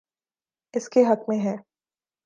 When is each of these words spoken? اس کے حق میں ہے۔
اس 0.73 0.89
کے 0.89 1.03
حق 1.03 1.29
میں 1.29 1.39
ہے۔ 1.45 1.55